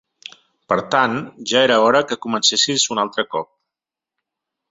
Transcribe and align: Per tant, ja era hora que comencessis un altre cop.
Per 0.71 0.77
tant, 0.95 1.17
ja 1.51 1.61
era 1.67 1.77
hora 1.89 2.01
que 2.11 2.17
comencessis 2.25 2.87
un 2.95 3.03
altre 3.05 3.27
cop. 3.35 3.51